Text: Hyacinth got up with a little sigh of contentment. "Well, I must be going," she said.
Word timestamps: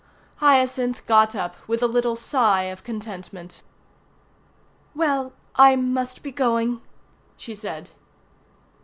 Hyacinth 0.37 1.05
got 1.05 1.35
up 1.35 1.55
with 1.67 1.83
a 1.83 1.87
little 1.87 2.15
sigh 2.15 2.63
of 2.63 2.83
contentment. 2.83 3.61
"Well, 4.95 5.33
I 5.53 5.75
must 5.75 6.23
be 6.23 6.31
going," 6.31 6.81
she 7.37 7.53
said. 7.53 7.91